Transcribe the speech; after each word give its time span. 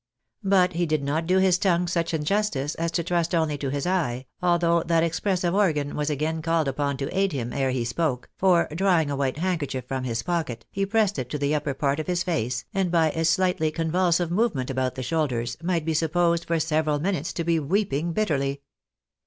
But 0.43 0.73
he 0.73 0.87
did 0.87 1.03
not 1.03 1.27
do 1.27 1.37
his 1.37 1.59
tongue 1.59 1.87
such 1.87 2.11
injustice 2.11 2.73
as 2.73 2.89
to 2.93 3.03
trust 3.03 3.35
only 3.35 3.55
to 3.59 3.69
his 3.69 3.85
eye, 3.85 4.25
although 4.41 4.81
that 4.81 5.03
expressive 5.03 5.53
organ 5.53 5.95
was 5.95 6.09
again 6.09 6.41
called 6.41 6.67
upon 6.67 6.97
to 6.97 7.15
aid 7.15 7.33
him 7.33 7.53
ere 7.53 7.69
he 7.69 7.85
spoke, 7.85 8.27
for 8.35 8.67
drawing 8.73 9.11
a 9.11 9.15
white 9.15 9.37
handkerchief 9.37 9.85
from 9.85 10.03
his 10.03 10.23
pocket, 10.23 10.65
he 10.71 10.87
pressed 10.87 11.19
it 11.19 11.29
to 11.29 11.37
the 11.37 11.53
upper 11.53 11.75
part 11.75 11.99
of 11.99 12.07
his 12.07 12.23
face, 12.23 12.65
and 12.73 12.89
by 12.91 13.11
a 13.11 13.21
sUghtly 13.23 13.71
convulsive 13.71 14.31
movement 14.31 14.71
about 14.71 14.95
the 14.95 15.03
shoulders, 15.03 15.55
might 15.61 15.85
be 15.85 15.93
supposed 15.93 16.45
for 16.45 16.59
several 16.59 16.97
minutes 16.97 17.31
to 17.31 17.43
be 17.43 17.59
weeping 17.59 18.11
bitterly. 18.11 18.63